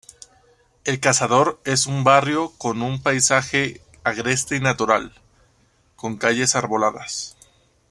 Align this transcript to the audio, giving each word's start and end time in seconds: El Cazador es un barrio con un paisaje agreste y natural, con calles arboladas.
El 0.83 0.99
Cazador 0.99 1.61
es 1.63 1.85
un 1.85 2.03
barrio 2.03 2.53
con 2.57 2.81
un 2.81 3.03
paisaje 3.03 3.81
agreste 4.03 4.55
y 4.55 4.59
natural, 4.59 5.13
con 5.95 6.17
calles 6.17 6.55
arboladas. 6.55 7.37